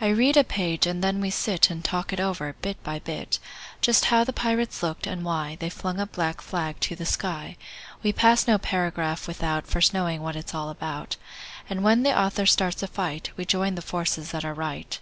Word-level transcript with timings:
I 0.00 0.08
read 0.08 0.36
a 0.36 0.42
page, 0.42 0.84
and 0.84 0.98
then 1.00 1.20
we 1.20 1.30
sit 1.30 1.70
And 1.70 1.84
talk 1.84 2.12
it 2.12 2.18
over, 2.18 2.56
bit 2.60 2.82
by 2.82 2.98
bit; 2.98 3.38
Just 3.80 4.06
how 4.06 4.24
the 4.24 4.32
pirates 4.32 4.82
looked, 4.82 5.06
and 5.06 5.24
why 5.24 5.56
They 5.60 5.70
flung 5.70 6.00
a 6.00 6.06
black 6.06 6.40
flag 6.40 6.80
to 6.80 6.96
the 6.96 7.06
sky. 7.06 7.56
We 8.02 8.12
pass 8.12 8.48
no 8.48 8.58
paragraph 8.58 9.28
without 9.28 9.68
First 9.68 9.94
knowing 9.94 10.22
what 10.22 10.34
it's 10.34 10.56
all 10.56 10.70
about, 10.70 11.14
And 11.70 11.84
when 11.84 12.02
the 12.02 12.20
author 12.20 12.46
starts 12.46 12.82
a 12.82 12.88
fight 12.88 13.30
We 13.36 13.44
join 13.44 13.76
the 13.76 13.80
forces 13.80 14.32
that 14.32 14.44
are 14.44 14.54
right. 14.54 14.98